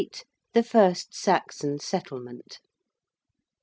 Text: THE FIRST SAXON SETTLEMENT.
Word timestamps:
THE 0.53 0.63
FIRST 0.63 1.13
SAXON 1.13 1.77
SETTLEMENT. 1.77 2.57